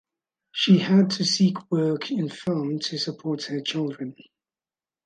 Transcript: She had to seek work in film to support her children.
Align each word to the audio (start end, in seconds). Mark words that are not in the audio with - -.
She 0.51 0.79
had 0.79 1.11
to 1.11 1.23
seek 1.25 1.69
work 1.69 2.09
in 2.09 2.27
film 2.29 2.79
to 2.85 2.97
support 2.97 3.43
her 3.43 3.61
children. 3.61 4.15